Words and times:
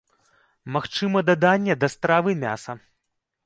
Магчыма 0.77 1.23
даданне 1.29 1.77
да 1.83 1.93
стравы 1.97 2.31
мяса. 2.43 2.81